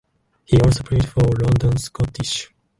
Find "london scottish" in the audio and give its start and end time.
1.21-2.49